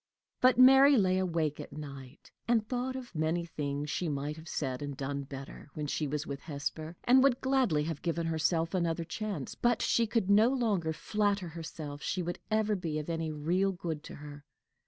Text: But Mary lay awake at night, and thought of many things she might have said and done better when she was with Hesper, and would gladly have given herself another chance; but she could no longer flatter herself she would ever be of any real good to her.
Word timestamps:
But 0.41 0.57
Mary 0.57 0.97
lay 0.97 1.19
awake 1.19 1.59
at 1.59 1.71
night, 1.71 2.31
and 2.47 2.67
thought 2.67 2.95
of 2.95 3.13
many 3.13 3.45
things 3.45 3.91
she 3.91 4.09
might 4.09 4.35
have 4.35 4.47
said 4.49 4.81
and 4.81 4.97
done 4.97 5.21
better 5.21 5.69
when 5.75 5.85
she 5.85 6.07
was 6.07 6.25
with 6.25 6.39
Hesper, 6.39 6.95
and 7.03 7.21
would 7.21 7.39
gladly 7.39 7.83
have 7.83 8.01
given 8.01 8.25
herself 8.25 8.73
another 8.73 9.03
chance; 9.03 9.53
but 9.53 9.79
she 9.83 10.07
could 10.07 10.27
no 10.27 10.49
longer 10.49 10.91
flatter 10.91 11.49
herself 11.49 12.01
she 12.01 12.23
would 12.23 12.39
ever 12.49 12.75
be 12.75 12.97
of 12.97 13.11
any 13.11 13.29
real 13.31 13.71
good 13.73 14.01
to 14.05 14.15
her. 14.15 14.43